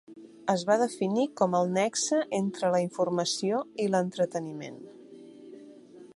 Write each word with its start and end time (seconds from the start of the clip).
Es 0.51 0.61
va 0.69 0.77
definir 0.83 1.25
com 1.41 1.57
el 1.59 1.69
"nexe 1.75 2.21
entre 2.39 2.73
la 2.77 2.81
informació 2.87 3.61
i 3.85 3.87
l'entreteniment". 3.93 4.83